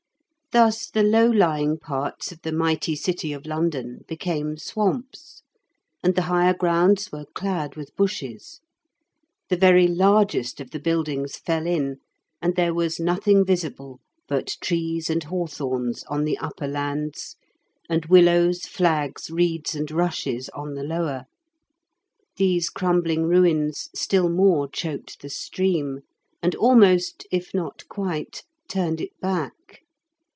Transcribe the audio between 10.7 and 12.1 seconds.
the buildings fell in,